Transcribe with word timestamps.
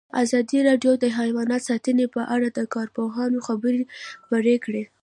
ازادي 0.23 0.59
راډیو 0.69 0.93
د 0.99 1.05
حیوان 1.17 1.49
ساتنه 1.67 2.05
په 2.15 2.21
اړه 2.35 2.47
د 2.51 2.59
کارپوهانو 2.75 3.37
خبرې 3.47 3.83
خپرې 4.23 4.55
کړي. 4.65 4.83